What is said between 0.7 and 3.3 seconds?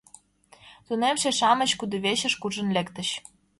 Тунемше-шамыч кудывечыш куржын лектыч.